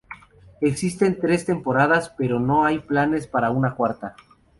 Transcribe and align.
Existen 0.61 1.19
tres 1.19 1.45
temporadas, 1.45 2.11
pero 2.17 2.39
no 2.39 2.65
hay 2.65 2.79
planes 2.79 3.27
para 3.27 3.51
una 3.51 3.75
cuarta. 3.75 4.15